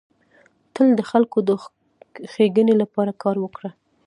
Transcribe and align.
تل 0.73 0.87
د 0.95 1.01
خلکو 1.11 1.37
د 1.47 1.49
ښيګڼي 2.31 2.73
لپاره 2.81 3.11
کار 3.23 3.35
وکړه. 3.43 3.69